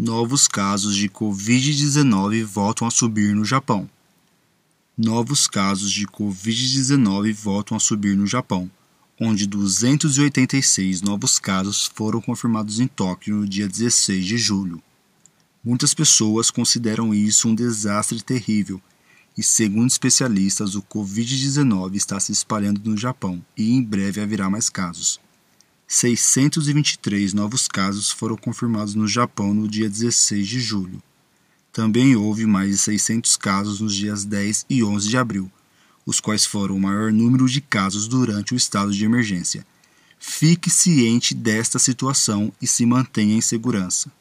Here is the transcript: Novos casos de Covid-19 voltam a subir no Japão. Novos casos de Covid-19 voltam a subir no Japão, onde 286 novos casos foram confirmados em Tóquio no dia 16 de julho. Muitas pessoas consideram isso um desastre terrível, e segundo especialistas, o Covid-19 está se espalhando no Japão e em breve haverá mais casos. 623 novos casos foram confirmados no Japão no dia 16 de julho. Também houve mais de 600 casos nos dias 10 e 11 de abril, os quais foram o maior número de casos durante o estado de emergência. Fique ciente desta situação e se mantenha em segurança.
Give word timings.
Novos 0.00 0.46
casos 0.46 0.94
de 0.94 1.08
Covid-19 1.08 2.44
voltam 2.44 2.86
a 2.86 2.90
subir 2.90 3.34
no 3.34 3.44
Japão. 3.44 3.90
Novos 4.96 5.48
casos 5.48 5.90
de 5.90 6.06
Covid-19 6.06 7.34
voltam 7.34 7.76
a 7.76 7.80
subir 7.80 8.16
no 8.16 8.24
Japão, 8.24 8.70
onde 9.20 9.44
286 9.44 11.02
novos 11.02 11.40
casos 11.40 11.90
foram 11.92 12.20
confirmados 12.20 12.78
em 12.78 12.86
Tóquio 12.86 13.38
no 13.38 13.48
dia 13.48 13.66
16 13.66 14.24
de 14.24 14.38
julho. 14.38 14.80
Muitas 15.64 15.92
pessoas 15.94 16.48
consideram 16.48 17.12
isso 17.12 17.48
um 17.48 17.54
desastre 17.54 18.22
terrível, 18.22 18.80
e 19.36 19.42
segundo 19.42 19.90
especialistas, 19.90 20.76
o 20.76 20.82
Covid-19 20.82 21.96
está 21.96 22.20
se 22.20 22.30
espalhando 22.30 22.88
no 22.88 22.96
Japão 22.96 23.44
e 23.56 23.72
em 23.72 23.82
breve 23.82 24.20
haverá 24.20 24.48
mais 24.48 24.70
casos. 24.70 25.18
623 25.90 27.32
novos 27.32 27.66
casos 27.66 28.10
foram 28.10 28.36
confirmados 28.36 28.94
no 28.94 29.08
Japão 29.08 29.54
no 29.54 29.66
dia 29.66 29.88
16 29.88 30.46
de 30.46 30.60
julho. 30.60 31.02
Também 31.72 32.14
houve 32.14 32.44
mais 32.44 32.70
de 32.72 32.76
600 32.76 33.38
casos 33.38 33.80
nos 33.80 33.94
dias 33.94 34.22
10 34.22 34.66
e 34.68 34.84
11 34.84 35.08
de 35.08 35.16
abril, 35.16 35.50
os 36.04 36.20
quais 36.20 36.44
foram 36.44 36.76
o 36.76 36.80
maior 36.80 37.10
número 37.10 37.48
de 37.48 37.62
casos 37.62 38.06
durante 38.06 38.52
o 38.52 38.56
estado 38.56 38.92
de 38.92 39.02
emergência. 39.02 39.66
Fique 40.20 40.68
ciente 40.68 41.34
desta 41.34 41.78
situação 41.78 42.52
e 42.60 42.66
se 42.66 42.84
mantenha 42.84 43.34
em 43.34 43.40
segurança. 43.40 44.12